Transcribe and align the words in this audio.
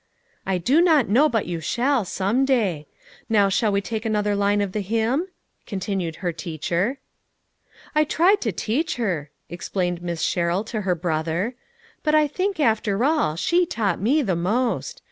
"I 0.47 0.57
do 0.57 0.81
not 0.81 1.09
know 1.09 1.29
but 1.29 1.45
you 1.45 1.59
shall, 1.59 2.05
some 2.05 2.43
day. 2.43 2.87
Now 3.29 3.49
shall 3.49 3.71
we 3.71 3.81
take 3.81 4.03
another 4.03 4.35
line 4.35 4.59
of 4.59 4.71
the 4.71 4.81
hymn?" 4.81 5.27
continued 5.67 6.15
her 6.25 6.31
teacher." 6.33 6.97
I 7.95 8.03
tried 8.03 8.41
to 8.41 8.51
teach 8.51 8.95
her," 8.95 9.29
explained 9.47 10.01
Miss 10.01 10.23
Sherrill 10.23 10.63
to 10.63 10.81
her 10.81 10.95
brother. 10.95 11.53
"But 12.01 12.15
I 12.15 12.25
think, 12.27 12.59
after 12.59 13.03
all, 13.05 13.35
she 13.35 13.63
taught 13.67 14.01
me 14.01 14.23
the 14.23 14.35
most. 14.35 14.99